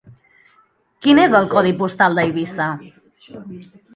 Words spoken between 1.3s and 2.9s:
el codi postal d'Eivissa?